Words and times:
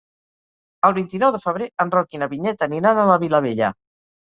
El 0.89 0.95
vint-i-nou 0.99 1.33
de 1.35 1.41
febrer 1.43 1.69
en 1.85 1.95
Roc 1.97 2.19
i 2.19 2.23
na 2.23 2.31
Vinyet 2.33 2.67
aniran 2.71 3.05
a 3.05 3.07
la 3.13 3.21
Vilavella. 3.27 3.73